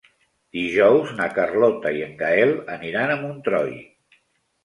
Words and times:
Dijous 0.57 1.09
na 1.17 1.25
Carlota 1.33 1.91
i 1.97 2.01
en 2.07 2.17
Gaël 2.21 2.55
aniran 2.79 3.13
a 3.13 3.17
Montroi. 3.27 3.77